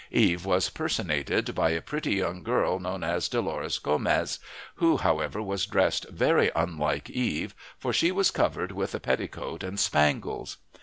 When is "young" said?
2.15-2.41